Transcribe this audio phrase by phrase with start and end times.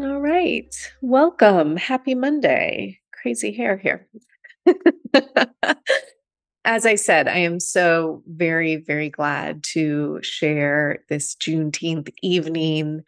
[0.00, 0.72] All right.
[1.02, 1.76] Welcome.
[1.76, 3.00] Happy Monday.
[3.12, 4.08] Crazy hair here.
[6.64, 13.02] As I said, I am so very, very glad to share this Juneteenth evening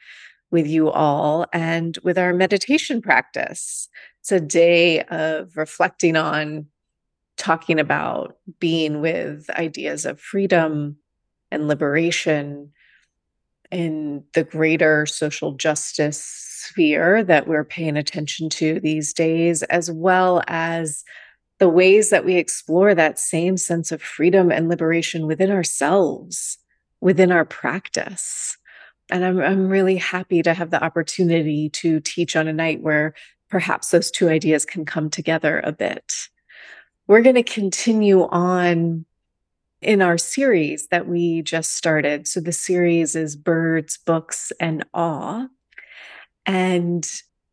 [0.51, 3.89] with you all and with our meditation practice.
[4.21, 6.67] It's a day of reflecting on,
[7.37, 10.97] talking about being with ideas of freedom
[11.53, 12.73] and liberation
[13.71, 20.43] in the greater social justice sphere that we're paying attention to these days, as well
[20.47, 21.05] as
[21.59, 26.59] the ways that we explore that same sense of freedom and liberation within ourselves,
[27.01, 28.57] within our practice.
[29.11, 33.15] And I'm, I'm really happy to have the opportunity to teach on a night where
[33.51, 36.29] perhaps those two ideas can come together a bit.
[37.09, 39.05] We're going to continue on
[39.83, 42.29] in our series that we just started.
[42.29, 45.49] So the series is Birds, Books, and Awe.
[46.47, 47.07] And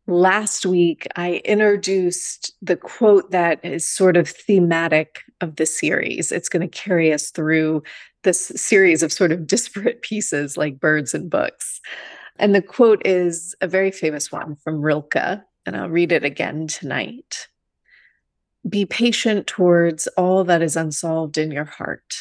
[0.07, 6.31] last week, I introduced the quote that is sort of thematic of the series.
[6.31, 7.83] It's going to carry us through
[8.23, 11.79] this series of sort of disparate pieces like birds and books.
[12.39, 16.67] And the quote is a very famous one from Rilke, and I'll read it again
[16.67, 17.47] tonight.
[18.67, 22.15] Be patient towards all that is unsolved in your heart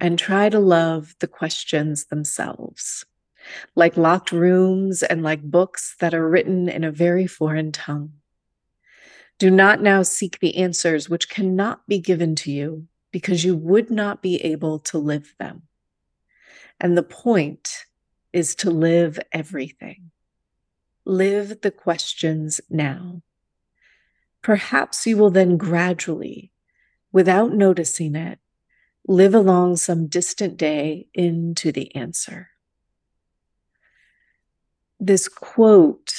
[0.00, 3.04] and try to love the questions themselves,
[3.74, 8.12] like locked rooms and like books that are written in a very foreign tongue.
[9.38, 13.90] Do not now seek the answers which cannot be given to you because you would
[13.90, 15.62] not be able to live them.
[16.80, 17.84] And the point
[18.32, 20.10] is to live everything.
[21.04, 23.22] Live the questions now.
[24.42, 26.52] Perhaps you will then gradually,
[27.12, 28.38] without noticing it,
[29.06, 32.50] live along some distant day into the answer.
[35.06, 36.14] This quote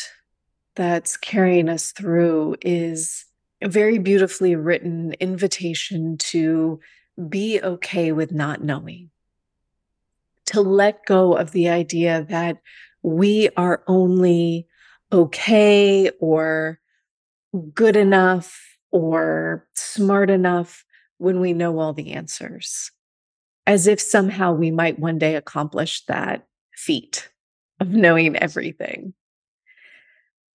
[0.76, 3.26] that's carrying us through is
[3.60, 6.80] a very beautifully written invitation to
[7.28, 9.10] be okay with not knowing,
[10.46, 12.62] to let go of the idea that
[13.02, 14.68] we are only
[15.12, 16.80] okay or
[17.74, 20.86] good enough or smart enough
[21.18, 22.92] when we know all the answers,
[23.66, 27.30] as if somehow we might one day accomplish that feat
[27.80, 29.14] of knowing everything.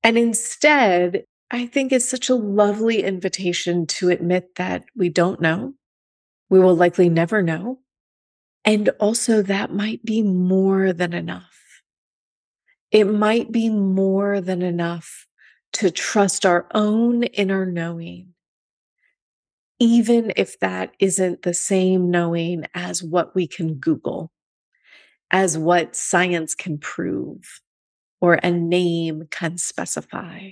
[0.03, 5.75] And instead, I think it's such a lovely invitation to admit that we don't know.
[6.48, 7.80] We will likely never know.
[8.64, 11.82] And also, that might be more than enough.
[12.91, 15.26] It might be more than enough
[15.75, 18.34] to trust our own inner knowing,
[19.78, 24.32] even if that isn't the same knowing as what we can Google,
[25.30, 27.60] as what science can prove,
[28.20, 30.50] or a name can specify.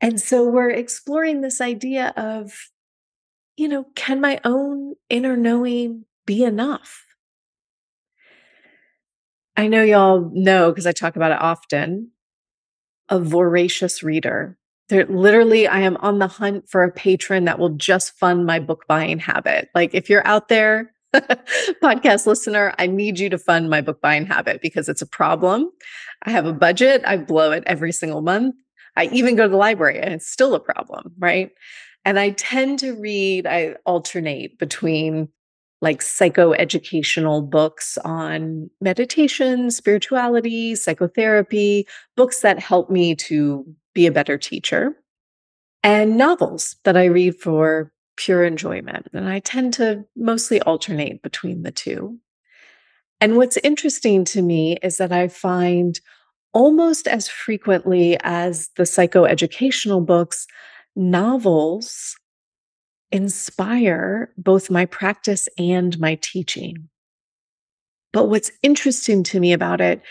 [0.00, 2.70] And so we're exploring this idea of,
[3.56, 7.04] you know, can my own inner knowing be enough?
[9.56, 12.12] I know y'all know because I talk about it often
[13.08, 14.56] a voracious reader.
[14.88, 18.60] There, literally, I am on the hunt for a patron that will just fund my
[18.60, 19.68] book buying habit.
[19.74, 20.92] Like, if you're out there,
[21.82, 25.70] podcast listener, I need you to fund my book buying habit because it's a problem.
[26.24, 28.54] I have a budget, I blow it every single month.
[28.96, 31.50] I even go to the library and it's still a problem, right?
[32.04, 35.28] And I tend to read, I alternate between
[35.80, 43.64] like psychoeducational books on meditation, spirituality, psychotherapy, books that help me to
[43.94, 44.96] be a better teacher,
[45.84, 49.06] and novels that I read for pure enjoyment.
[49.14, 52.18] And I tend to mostly alternate between the two.
[53.20, 55.98] And what's interesting to me is that I find
[56.52, 60.46] almost as frequently as the psychoeducational books,
[60.96, 62.16] novels
[63.10, 66.88] inspire both my practice and my teaching.
[68.12, 70.02] But what's interesting to me about it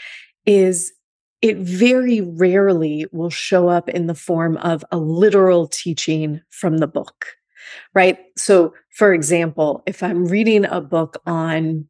[0.46, 0.94] is
[1.42, 6.88] it very rarely will show up in the form of a literal teaching from the
[6.88, 7.28] book,
[7.94, 8.18] right?
[8.38, 11.88] So, for example, if I'm reading a book on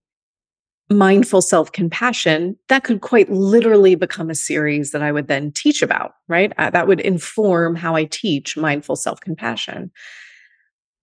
[0.89, 5.81] mindful self compassion, that could quite literally become a series that I would then teach
[5.81, 6.53] about, right?
[6.57, 9.91] Uh, that would inform how I teach mindful self compassion.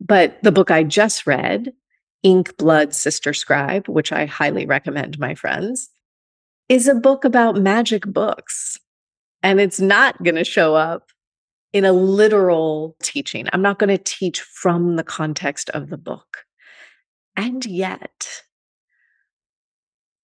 [0.00, 1.72] But the book I just read,
[2.22, 5.90] Ink Blood Sister Scribe, which I highly recommend, my friends,
[6.68, 8.78] is a book about magic books.
[9.42, 11.10] And it's not going to show up
[11.74, 13.48] in a literal teaching.
[13.52, 16.44] I'm not going to teach from the context of the book.
[17.36, 18.42] And yet,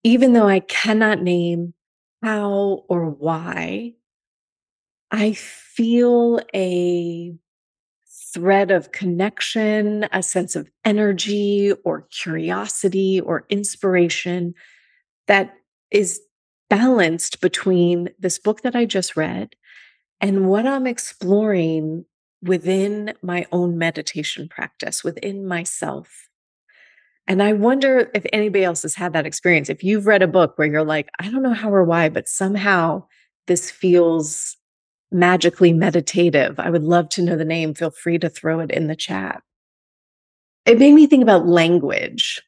[0.05, 1.75] even though I cannot name
[2.23, 3.95] how or why,
[5.11, 7.35] I feel a
[8.33, 14.55] thread of connection, a sense of energy or curiosity or inspiration
[15.27, 15.53] that
[15.91, 16.21] is
[16.69, 19.57] balanced between this book that I just read
[20.21, 22.05] and what I'm exploring
[22.43, 26.29] within my own meditation practice, within myself.
[27.27, 29.69] And I wonder if anybody else has had that experience.
[29.69, 32.29] If you've read a book where you're like, I don't know how or why, but
[32.29, 33.05] somehow
[33.47, 34.57] this feels
[35.13, 36.59] magically meditative.
[36.59, 37.75] I would love to know the name.
[37.75, 39.43] Feel free to throw it in the chat.
[40.67, 42.43] It made me think about language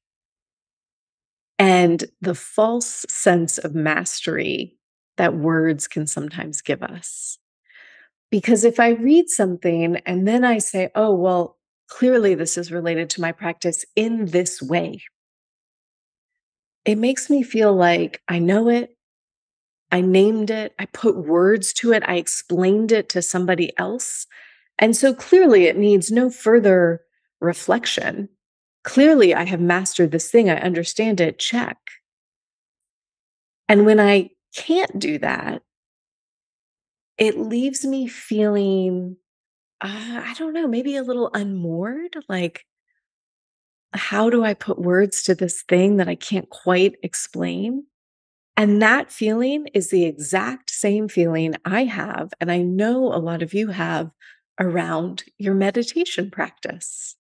[1.59, 4.77] and the false sense of mastery
[5.17, 7.39] that words can sometimes give us.
[8.33, 11.59] Because if I read something and then I say, oh, well,
[11.89, 15.03] clearly this is related to my practice in this way,
[16.87, 18.97] it makes me feel like I know it,
[19.91, 24.27] I named it, I put words to it, I explained it to somebody else.
[24.79, 27.03] And so clearly it needs no further
[27.39, 28.31] reflection.
[28.83, 31.77] Clearly, I have mastered this thing, I understand it, check.
[33.69, 35.63] And when I can't do that,
[37.23, 39.17] it leaves me feeling,
[39.81, 42.17] uh, I don't know, maybe a little unmoored.
[42.29, 42.67] Like,
[43.93, 47.85] how do I put words to this thing that I can't quite explain?
[48.57, 53.41] And that feeling is the exact same feeling I have, and I know a lot
[53.41, 54.11] of you have
[54.59, 57.15] around your meditation practice.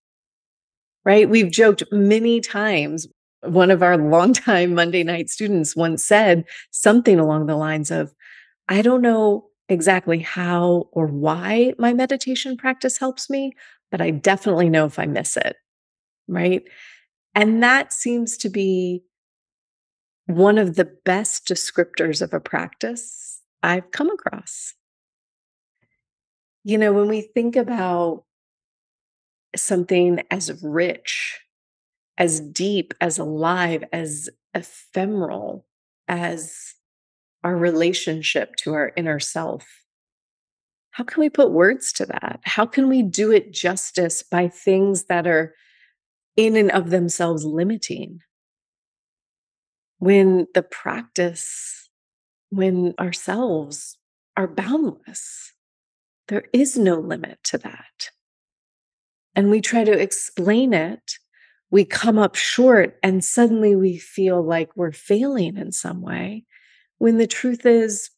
[1.04, 1.30] Right?
[1.30, 3.06] We've joked many times.
[3.42, 8.12] One of our longtime Monday night students once said something along the lines of,
[8.68, 13.52] I don't know exactly how or why my meditation practice helps me,
[13.90, 15.56] but I definitely know if I miss it.
[16.28, 16.62] Right.
[17.34, 19.02] And that seems to be
[20.26, 24.74] one of the best descriptors of a practice I've come across.
[26.64, 28.24] You know, when we think about
[29.56, 31.40] something as rich,
[32.16, 35.66] as deep, as alive, as ephemeral
[36.08, 36.74] as
[37.44, 39.66] our relationship to our inner self,
[40.92, 42.40] how can we put words to that?
[42.44, 45.54] How can we do it justice by things that are
[46.36, 48.20] in and of themselves limiting?
[50.02, 51.88] when the practice,
[52.50, 53.98] when ourselves
[54.36, 55.52] are boundless,
[56.26, 58.10] there is no limit to that.
[59.36, 61.18] And we try to explain it,
[61.70, 66.46] we come up short, and suddenly we feel like we're failing in some way,
[67.02, 68.10] when the truth is,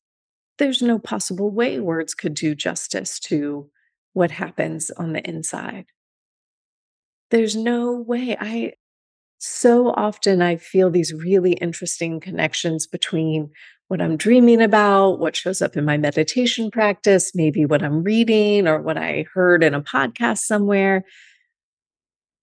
[0.58, 3.70] there's no possible way words could do justice to
[4.12, 5.86] what happens on the inside.
[7.30, 8.36] There's no way.
[8.38, 8.74] I
[9.38, 13.48] so often I feel these really interesting connections between
[13.88, 18.68] what I'm dreaming about, what shows up in my meditation practice, maybe what I'm reading
[18.68, 21.06] or what I heard in a podcast somewhere.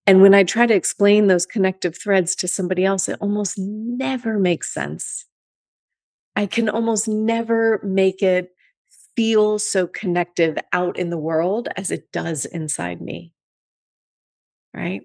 [0.07, 4.39] And when I try to explain those connective threads to somebody else, it almost never
[4.39, 5.27] makes sense.
[6.41, 8.49] I can almost never make it
[9.15, 13.33] feel so connective out in the world as it does inside me
[14.73, 15.01] right?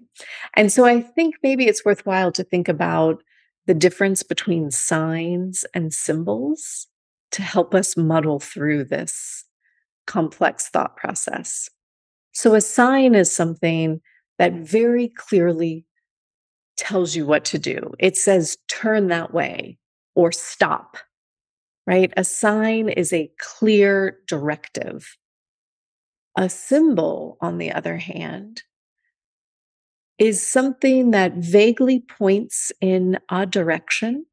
[0.55, 3.21] And so I think maybe it's worthwhile to think about
[3.65, 6.87] the difference between signs and symbols
[7.31, 9.43] to help us muddle through this
[10.05, 11.69] complex thought process.
[12.31, 13.99] So, a sign is something
[14.37, 15.85] that very clearly
[16.77, 17.93] tells you what to do.
[17.99, 19.77] It says, turn that way
[20.15, 20.97] or stop,
[21.87, 22.13] right?
[22.17, 25.17] A sign is a clear directive.
[26.37, 28.63] A symbol, on the other hand,
[30.19, 34.25] is something that vaguely points in a direction,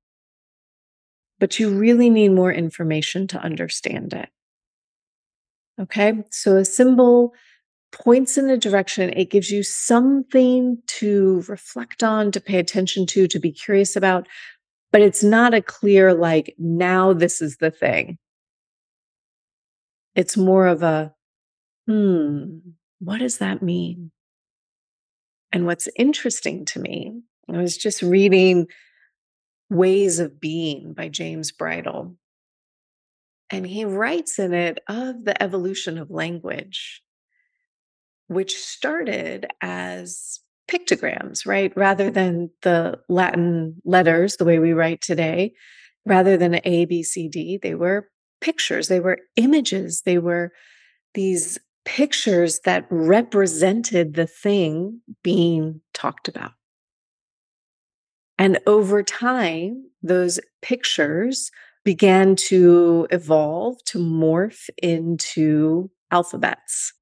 [1.38, 4.28] but you really need more information to understand it.
[5.80, 7.32] Okay, so a symbol
[7.92, 13.28] points in a direction, it gives you something to reflect on, to pay attention to,
[13.28, 14.26] to be curious about,
[14.94, 18.16] but it's not a clear, like, now this is the thing.
[20.14, 21.12] It's more of a,
[21.88, 22.58] hmm,
[23.00, 24.12] what does that mean?
[25.50, 27.22] And what's interesting to me,
[27.52, 28.68] I was just reading
[29.68, 32.14] Ways of Being by James Bridle.
[33.50, 37.02] And he writes in it of the evolution of language
[38.28, 41.72] which started as pictograms, right?
[41.76, 45.52] Rather than the Latin letters, the way we write today,
[46.06, 48.08] rather than A, B, C, D, they were
[48.40, 50.52] pictures, they were images, they were
[51.14, 56.52] these pictures that represented the thing being talked about.
[58.38, 61.50] And over time, those pictures
[61.84, 66.92] began to evolve, to morph into alphabets.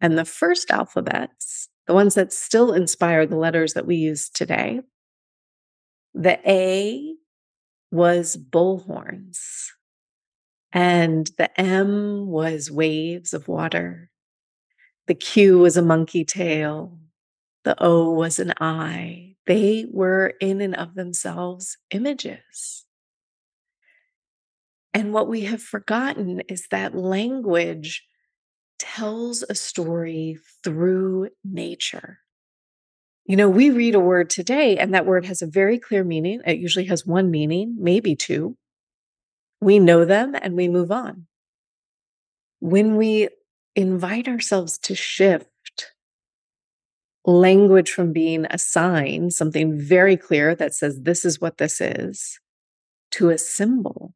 [0.00, 4.80] And the first alphabets, the ones that still inspire the letters that we use today,
[6.14, 7.14] the A
[7.90, 9.38] was bullhorns,
[10.72, 14.10] and the M was waves of water.
[15.06, 16.98] The Q was a monkey tail.
[17.64, 19.36] The O was an eye.
[19.46, 22.84] They were in and of themselves images.
[24.94, 28.04] And what we have forgotten is that language
[28.94, 32.18] tells a story through nature.
[33.24, 36.40] You know, we read a word today, and that word has a very clear meaning.
[36.46, 38.56] It usually has one meaning, maybe two.
[39.60, 41.26] We know them and we move on.
[42.60, 43.28] When we
[43.74, 45.48] invite ourselves to shift
[47.24, 52.38] language from being a sign, something very clear that says, this is what this is,
[53.12, 54.14] to a symbol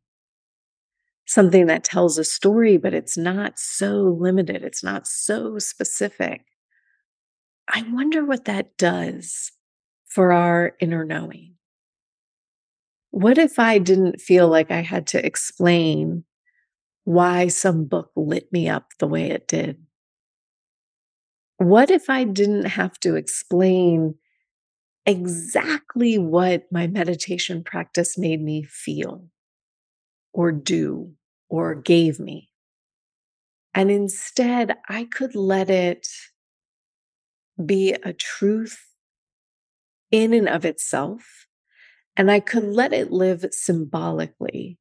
[1.29, 6.47] something that tells a story, but it's not so limited, it's not so specific.
[7.69, 9.53] I wonder what that does
[10.07, 11.55] for our inner knowing.
[13.11, 16.25] What if I didn't feel like I had to explain
[17.05, 19.77] why some book lit me up the way it did?
[21.59, 24.15] What if I didn't have to explain
[25.05, 29.29] exactly what my meditation practice made me feel
[30.39, 31.11] or do
[31.49, 32.49] or gave me.
[33.75, 36.07] And instead, I could let it
[37.67, 38.79] be a truth
[40.13, 41.47] in and of itself,
[42.17, 44.79] and I could let it live symbolically,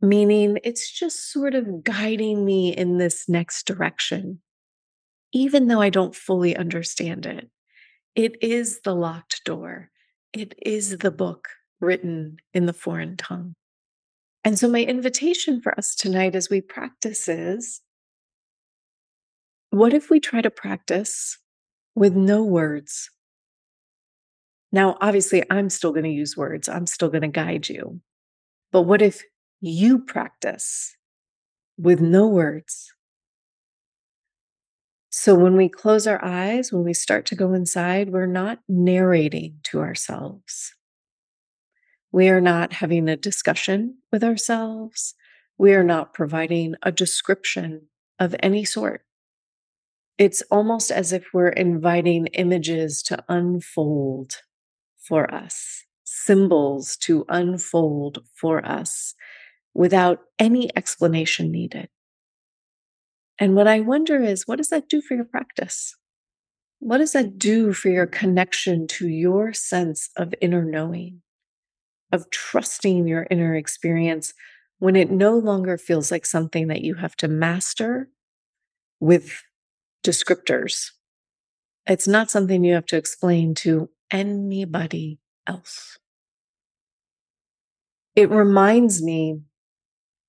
[0.00, 4.40] meaning it's just sort of guiding me in this next direction,
[5.30, 7.50] even though I don't fully understand it.
[8.14, 9.90] It is the locked door,
[10.32, 11.48] it is the book
[11.80, 13.54] written in the foreign tongue.
[14.44, 17.80] And so, my invitation for us tonight as we practice is
[19.70, 21.38] what if we try to practice
[21.94, 23.10] with no words?
[24.70, 28.00] Now, obviously, I'm still going to use words, I'm still going to guide you.
[28.70, 29.22] But what if
[29.60, 30.96] you practice
[31.76, 32.92] with no words?
[35.10, 39.58] So, when we close our eyes, when we start to go inside, we're not narrating
[39.64, 40.74] to ourselves.
[42.10, 45.14] We are not having a discussion with ourselves.
[45.58, 47.88] We are not providing a description
[48.18, 49.02] of any sort.
[50.16, 54.36] It's almost as if we're inviting images to unfold
[54.98, 59.14] for us, symbols to unfold for us
[59.74, 61.88] without any explanation needed.
[63.38, 65.94] And what I wonder is, what does that do for your practice?
[66.80, 71.22] What does that do for your connection to your sense of inner knowing?
[72.12, 74.34] Of trusting your inner experience
[74.78, 78.08] when it no longer feels like something that you have to master
[79.00, 79.42] with
[80.04, 80.90] descriptors.
[81.86, 85.98] It's not something you have to explain to anybody else.
[88.14, 89.40] It reminds me,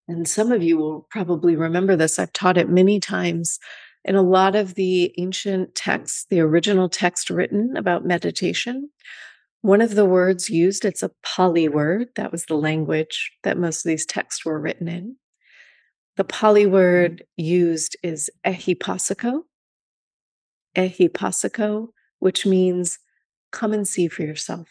[0.07, 3.59] and some of you will probably remember this, I've taught it many times
[4.05, 8.89] in a lot of the ancient texts, the original text written about meditation
[9.61, 12.07] one of the words used, it's a Pali word.
[12.15, 15.17] That was the language that most of these texts were written in.
[16.17, 16.73] The Pali mm-hmm.
[16.73, 19.41] word used is ehipassiko,
[20.75, 21.87] ehipassiko,
[22.19, 22.99] which means
[23.51, 24.67] come and see for yourself.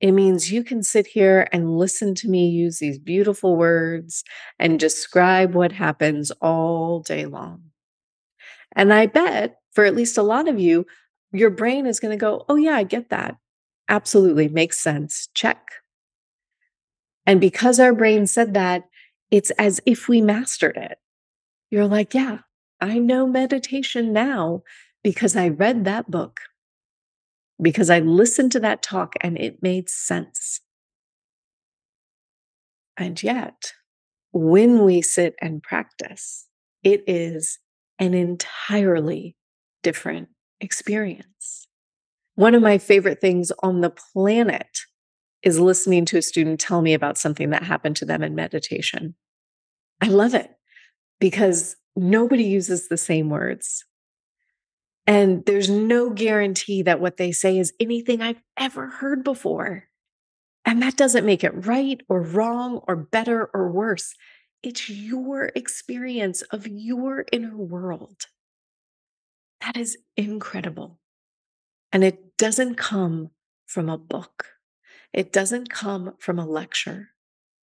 [0.00, 4.22] It means you can sit here and listen to me use these beautiful words
[4.58, 7.62] and describe what happens all day long.
[8.76, 10.86] And I bet for at least a lot of you,
[11.32, 13.36] your brain is going to go, oh, yeah, I get that.
[13.88, 15.28] Absolutely makes sense.
[15.34, 15.60] Check.
[17.26, 18.84] And because our brain said that,
[19.30, 20.98] it's as if we mastered it.
[21.70, 22.38] you're like, yeah,
[22.80, 24.62] I know meditation now
[25.02, 26.40] because I read that book,
[27.60, 30.60] because I listened to that talk and it made sense.
[32.96, 33.74] And yet,
[34.32, 36.48] when we sit and practice,
[36.82, 37.58] it is
[37.98, 39.36] an entirely
[39.82, 40.28] different
[40.60, 41.66] experience.
[42.34, 44.68] One of my favorite things on the planet
[45.42, 49.14] is listening to a student tell me about something that happened to them in meditation.
[50.00, 50.50] I love it
[51.20, 53.84] because nobody uses the same words.
[55.06, 59.84] And there's no guarantee that what they say is anything I've ever heard before.
[60.64, 64.14] And that doesn't make it right or wrong or better or worse.
[64.62, 68.26] It's your experience of your inner world.
[69.60, 70.98] That is incredible.
[71.92, 73.30] And it doesn't come
[73.66, 74.46] from a book.
[75.12, 77.08] It doesn't come from a lecture.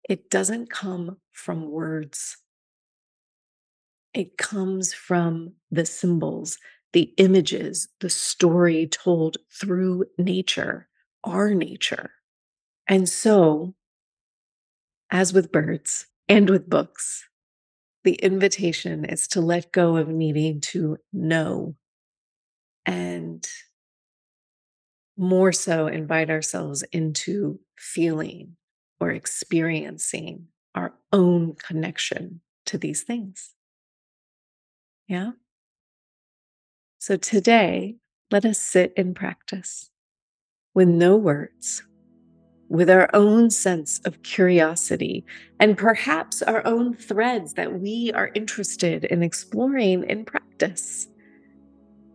[0.10, 2.38] It doesn't come from words.
[4.14, 6.58] It comes from the symbols,
[6.94, 10.88] the images, the story told through nature,
[11.24, 12.12] our nature.
[12.88, 13.76] And so,
[15.12, 17.28] as with birds and with books,
[18.04, 21.76] the invitation is to let go of needing to know
[22.86, 23.46] and
[25.18, 28.56] more so invite ourselves into feeling
[29.00, 33.54] or experiencing our own connection to these things.
[35.08, 35.32] Yeah.
[37.00, 37.98] So today,
[38.32, 39.90] let us sit in practice
[40.74, 41.84] with no words,
[42.68, 45.24] with our own sense of curiosity
[45.60, 51.08] and perhaps our own threads that we are interested in exploring in practice.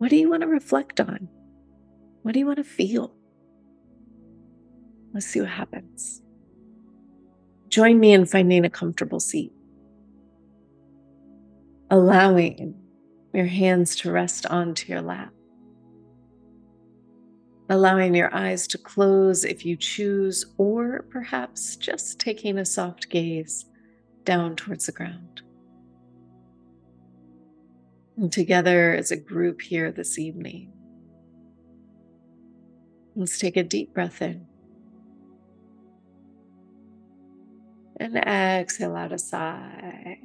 [0.00, 1.28] What do you want to reflect on?
[2.22, 3.14] What do you want to feel?
[5.12, 6.22] Let's see what happens.
[7.68, 9.52] Join me in finding a comfortable seat,
[11.90, 12.80] allowing
[13.34, 15.34] your hands to rest onto your lap,
[17.68, 23.66] allowing your eyes to close if you choose, or perhaps just taking a soft gaze
[24.24, 25.42] down towards the ground.
[28.28, 30.72] Together as a group here this evening,
[33.16, 34.46] Let's take a deep breath in.
[37.98, 40.18] And exhale out a sigh.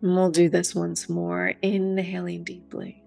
[0.00, 2.99] And we'll do this once more, inhaling deeply.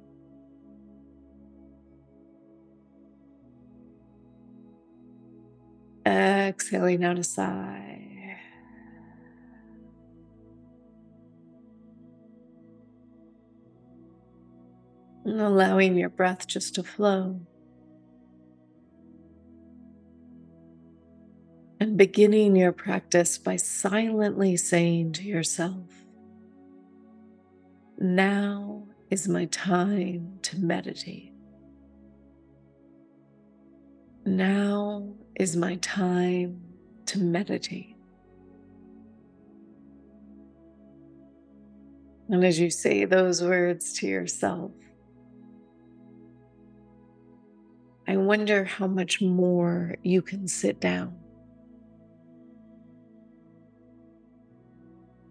[6.06, 8.04] Exhaling out a sigh.
[15.26, 17.40] and allowing your breath just to flow.
[21.80, 25.90] And beginning your practice by silently saying to yourself,
[27.98, 31.34] Now is my time to meditate.
[34.26, 36.62] Now is my time
[37.08, 37.96] to meditate.
[42.30, 44.72] And as you say those words to yourself,
[48.08, 51.18] I wonder how much more you can sit down.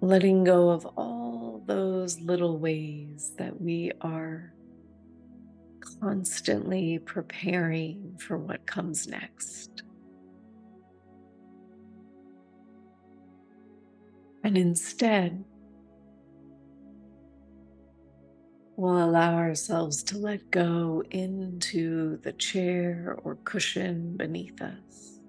[0.01, 4.53] Letting go of all those little ways that we are
[6.01, 9.85] constantly preparing for what comes next.
[14.45, 15.45] And instead,
[18.83, 25.21] We'll allow ourselves to let go into the chair or cushion beneath us,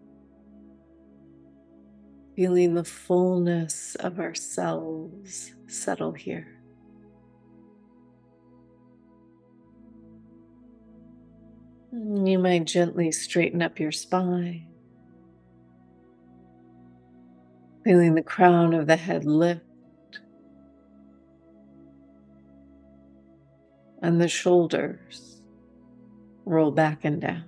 [2.35, 6.47] feeling the fullness of ourselves settle here.
[11.91, 14.72] You might gently straighten up your spine,
[17.83, 19.61] feeling the crown of the head lift
[24.01, 25.41] and the shoulders
[26.45, 27.45] roll back and down.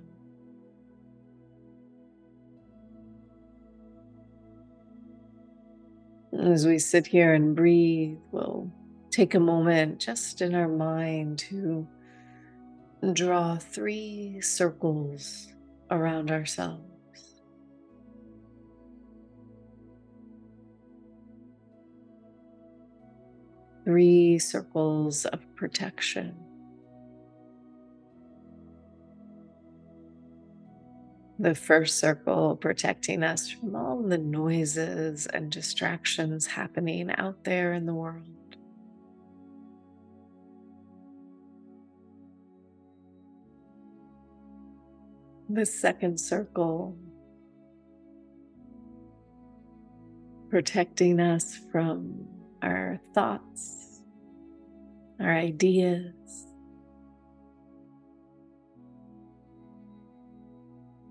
[6.38, 8.70] As we sit here and breathe, we'll
[9.10, 11.86] take a moment just in our mind to
[13.12, 15.48] draw three circles
[15.90, 16.85] around ourselves.
[23.86, 26.34] Three circles of protection.
[31.38, 37.86] The first circle protecting us from all the noises and distractions happening out there in
[37.86, 38.24] the world.
[45.48, 46.98] The second circle
[50.50, 52.35] protecting us from
[52.66, 54.02] our thoughts,
[55.20, 56.12] our ideas,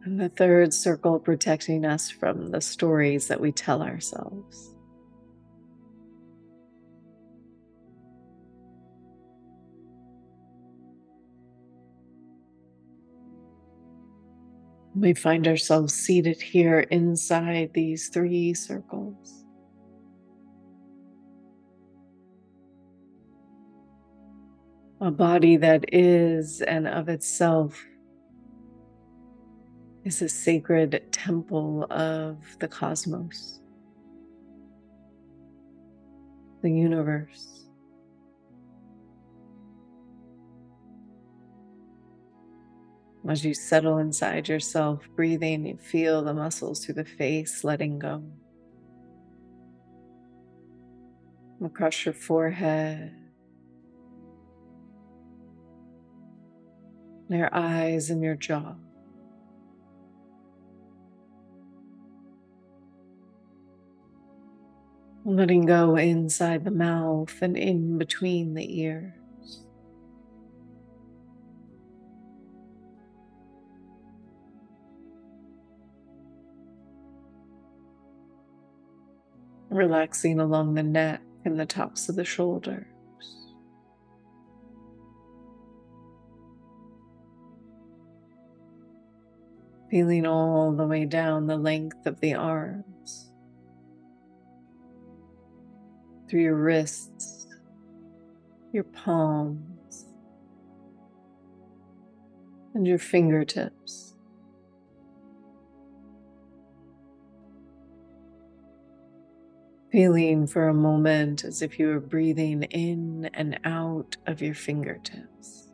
[0.06, 4.76] And the third circle protecting us from the stories that we tell ourselves.
[14.94, 19.45] We find ourselves seated here inside these three circles.
[25.06, 27.80] A body that is and of itself
[30.04, 33.60] is a sacred temple of the cosmos,
[36.64, 37.68] the universe.
[43.30, 48.24] As you settle inside yourself, breathing, you feel the muscles through the face letting go.
[51.64, 53.14] Across your forehead,
[57.30, 58.76] your eyes, and your jaw.
[65.26, 69.12] letting go inside the mouth and in between the ears.
[79.72, 82.86] Relaxing along the neck and the tops of the shoulders.
[89.96, 93.30] Feeling all the way down the length of the arms.
[96.28, 97.48] through your wrists,
[98.74, 100.08] your palms,
[102.74, 104.16] and your fingertips.
[109.94, 115.65] Feeling for a moment as if you were breathing in and out of your fingertips.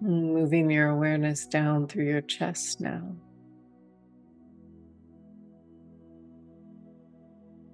[0.00, 3.16] Moving your awareness down through your chest now.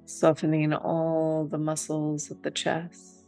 [0.06, 3.24] Softening all the muscles of the chest.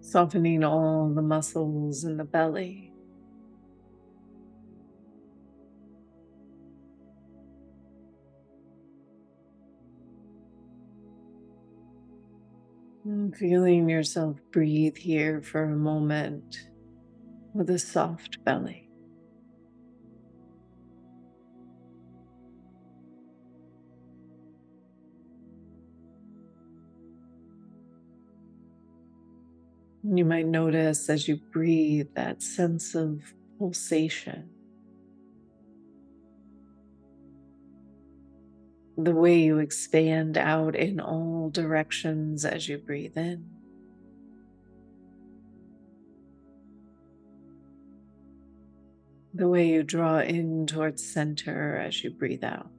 [0.00, 2.89] Softening all the muscles in the belly.
[13.32, 16.56] Feeling yourself breathe here for a moment
[17.54, 18.88] with a soft belly.
[30.02, 33.20] You might notice as you breathe that sense of
[33.58, 34.48] pulsation.
[39.04, 43.44] The way you expand out in all directions as you breathe in.
[49.32, 52.70] The way you draw in towards center as you breathe out.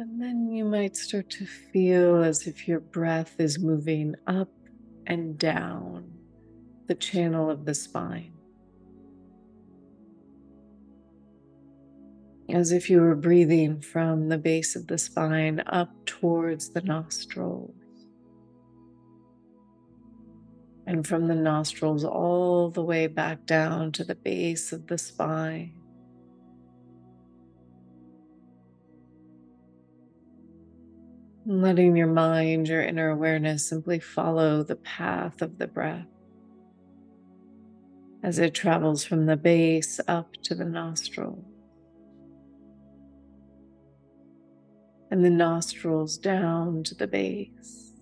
[0.00, 4.48] And then you might start to feel as if your breath is moving up
[5.06, 6.10] and down
[6.86, 8.32] the channel of the spine.
[12.48, 17.74] As if you were breathing from the base of the spine up towards the nostrils.
[20.86, 25.79] And from the nostrils all the way back down to the base of the spine.
[31.52, 36.06] Letting your mind, your inner awareness simply follow the path of the breath
[38.22, 41.44] as it travels from the base up to the nostril.
[45.10, 47.94] And the nostrils down to the base.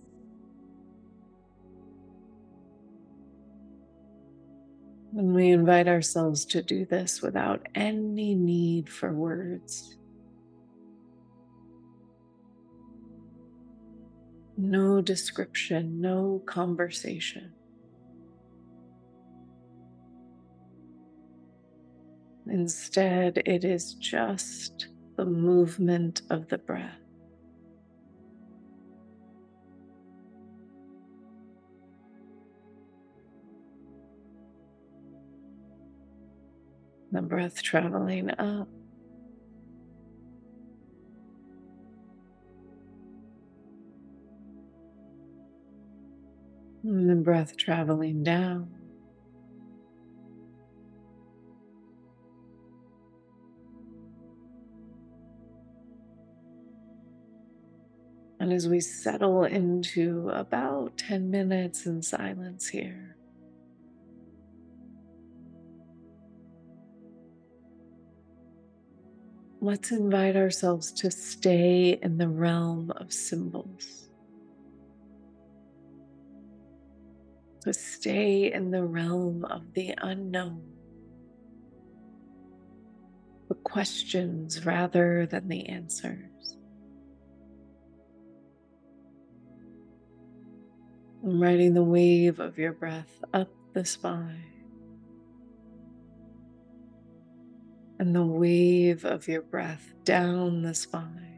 [5.16, 9.97] And we invite ourselves to do this without any need for words.
[14.60, 17.52] No description, no conversation.
[22.50, 26.98] Instead, it is just the movement of the breath.
[37.12, 38.68] The breath traveling up.
[46.88, 48.70] And the breath traveling down.
[58.40, 63.18] And as we settle into about 10 minutes in silence here,
[69.60, 74.07] let's invite ourselves to stay in the realm of symbols,
[77.68, 80.62] to stay in the realm of the unknown,
[83.48, 86.56] the questions rather than the answers.
[91.22, 94.44] I'm riding the wave of your breath up the spine.
[97.98, 101.37] And the wave of your breath down the spine.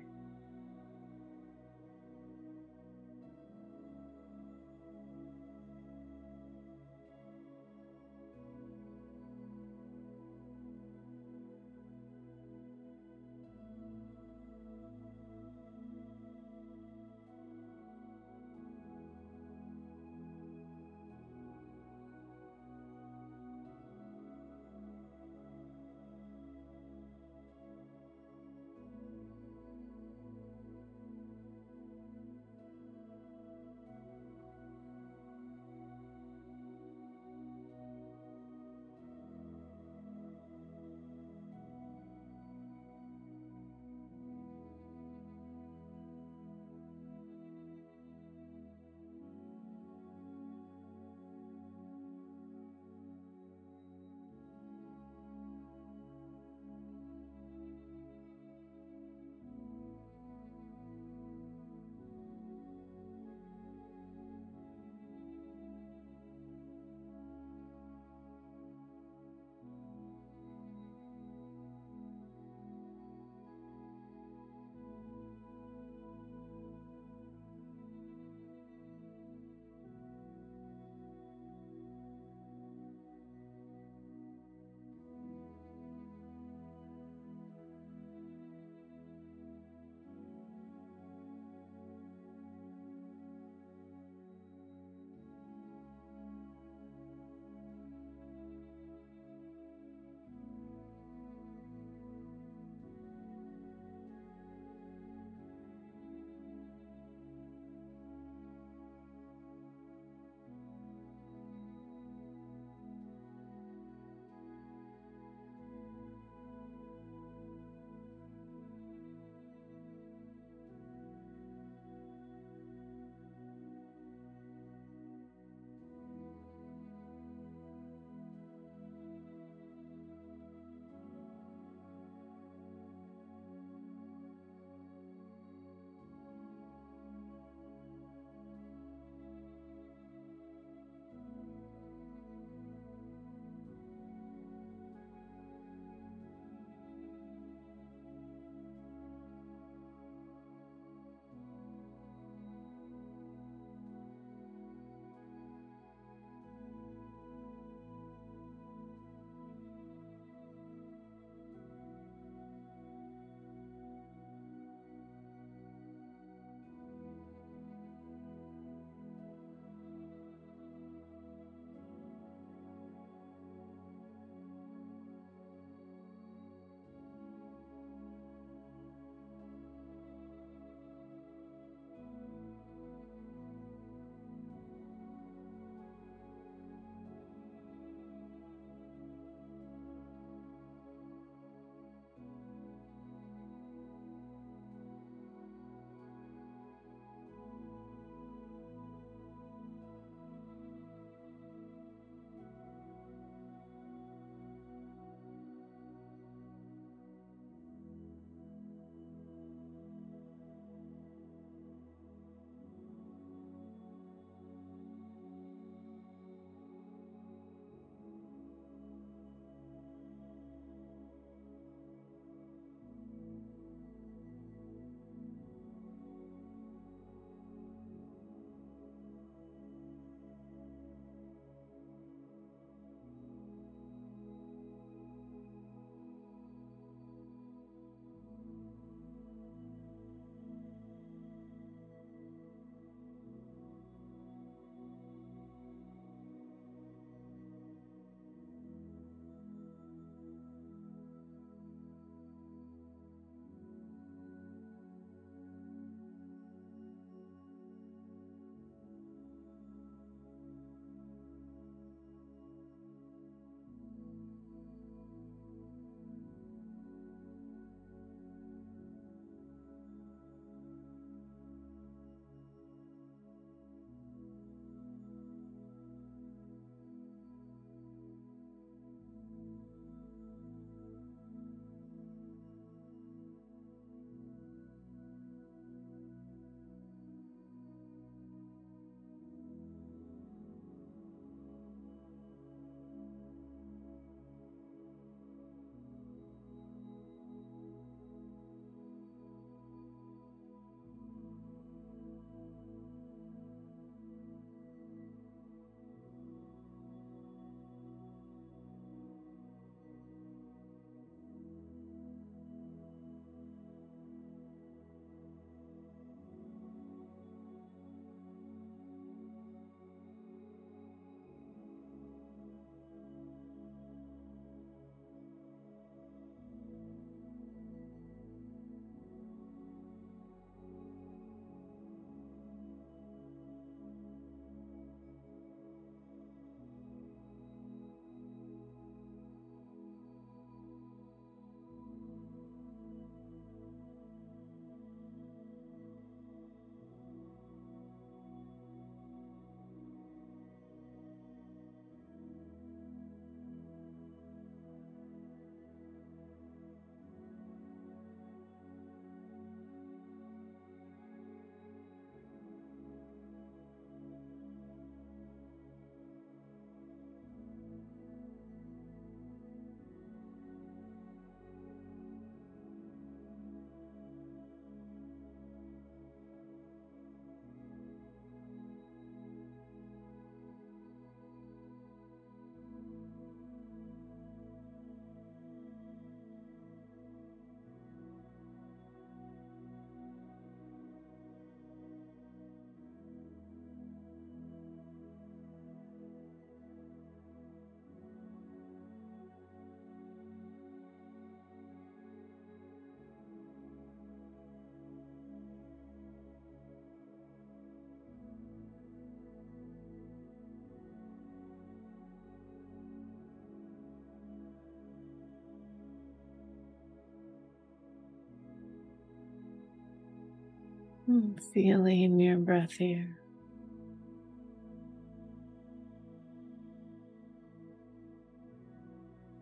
[421.52, 423.18] Feeling your breath here.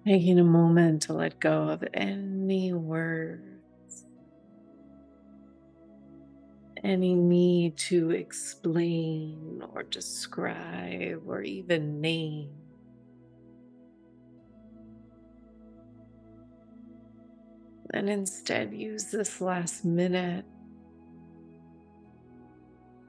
[0.06, 4.06] Taking a moment to let go of any words,
[6.82, 12.48] any need to explain or describe or even name.
[17.92, 20.46] And instead, use this last minute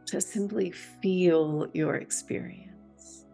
[0.10, 3.26] to simply feel your experience.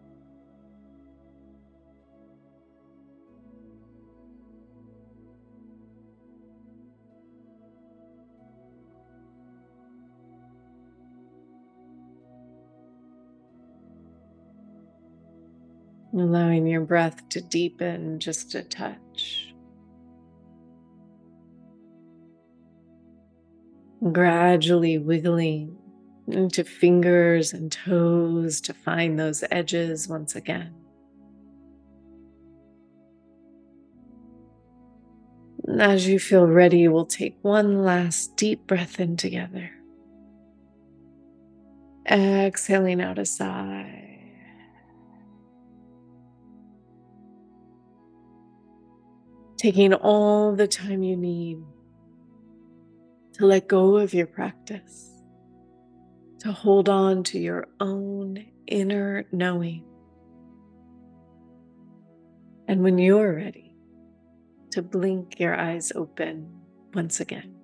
[16.14, 19.54] Allowing your breath to deepen just a touch.
[24.12, 25.78] Gradually wiggling
[26.28, 30.74] into fingers and toes to find those edges once again.
[35.80, 39.72] As you feel ready, we'll take one last deep breath in together.
[42.10, 44.02] Exhaling out a sigh.
[49.58, 51.58] Taking all the time you need
[53.34, 55.15] to let go of your practice
[56.46, 59.84] to hold on to your own inner knowing.
[62.68, 63.74] And when you're ready,
[64.70, 66.48] to blink your eyes open
[66.94, 67.56] once again.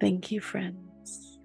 [0.00, 1.40] Thank you, friends.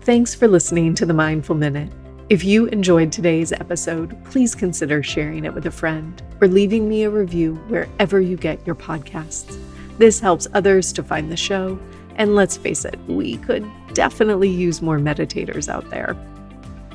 [0.00, 1.92] Thanks for listening to the Mindful Minute.
[2.32, 7.02] If you enjoyed today's episode, please consider sharing it with a friend or leaving me
[7.02, 9.60] a review wherever you get your podcasts.
[9.98, 11.78] This helps others to find the show,
[12.16, 16.16] and let's face it, we could definitely use more meditators out there.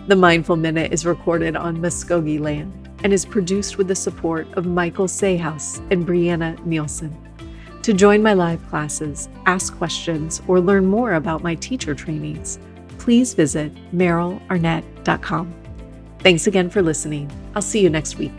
[0.07, 4.65] The Mindful Minute is recorded on Muskogee land and is produced with the support of
[4.65, 7.15] Michael Sayhouse and Brianna Nielsen.
[7.83, 12.57] To join my live classes, ask questions, or learn more about my teacher trainings,
[13.07, 15.53] please visit merylarnett.com.
[16.19, 17.31] Thanks again for listening.
[17.55, 18.33] I'll see you next week.